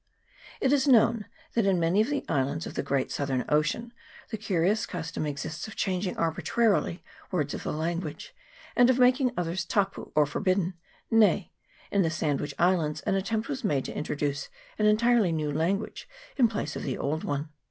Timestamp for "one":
17.23-17.49